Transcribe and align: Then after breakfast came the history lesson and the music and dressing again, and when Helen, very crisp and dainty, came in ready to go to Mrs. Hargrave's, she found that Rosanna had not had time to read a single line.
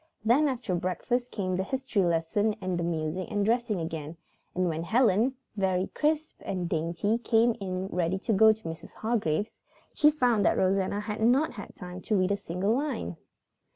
Then 0.25 0.47
after 0.47 0.73
breakfast 0.73 1.29
came 1.29 1.55
the 1.55 1.63
history 1.63 2.01
lesson 2.03 2.55
and 2.59 2.75
the 2.79 2.83
music 2.83 3.27
and 3.29 3.45
dressing 3.45 3.79
again, 3.79 4.17
and 4.55 4.67
when 4.67 4.81
Helen, 4.81 5.35
very 5.55 5.91
crisp 5.93 6.41
and 6.43 6.67
dainty, 6.67 7.19
came 7.19 7.55
in 7.61 7.85
ready 7.85 8.17
to 8.17 8.33
go 8.33 8.51
to 8.51 8.63
Mrs. 8.67 8.95
Hargrave's, 8.95 9.61
she 9.93 10.09
found 10.09 10.43
that 10.43 10.57
Rosanna 10.57 11.01
had 11.01 11.21
not 11.21 11.53
had 11.53 11.75
time 11.75 12.01
to 12.01 12.15
read 12.17 12.31
a 12.31 12.35
single 12.35 12.73
line. 12.75 13.15